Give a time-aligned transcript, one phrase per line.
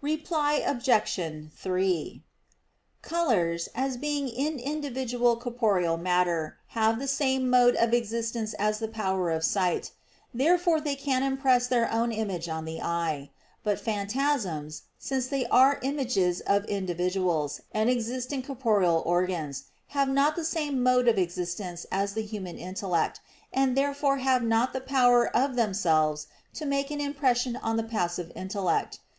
[0.00, 1.50] Reply Obj.
[1.54, 2.22] 3:
[3.02, 8.88] Colors, as being in individual corporeal matter, have the same mode of existence as the
[8.88, 9.90] power of sight:
[10.32, 13.28] therefore they can impress their own image on the eye.
[13.62, 20.34] But phantasms, since they are images of individuals, and exist in corporeal organs, have not
[20.34, 23.20] the same mode of existence as the human intellect,
[23.52, 28.32] and therefore have not the power of themselves to make an impression on the passive
[28.34, 29.00] intellect.